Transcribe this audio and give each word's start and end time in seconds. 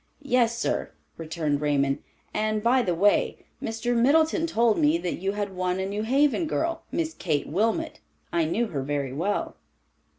"Yes, 0.23 0.57
sir," 0.57 0.89
returned 1.15 1.61
Raymond; 1.61 2.01
"and 2.33 2.63
by 2.63 2.81
the 2.81 2.95
way, 2.95 3.37
Mr. 3.61 3.95
Middleton 3.95 4.47
told 4.47 4.79
me 4.79 4.97
that 4.97 5.17
you 5.19 5.33
had 5.33 5.55
won 5.55 5.79
a 5.79 5.85
New 5.85 6.01
Haven 6.01 6.47
girl—Miss 6.47 7.13
Kate 7.13 7.45
Wilmot. 7.45 7.99
I 8.33 8.45
knew 8.45 8.65
her 8.69 8.81
very 8.81 9.13
well." 9.13 9.57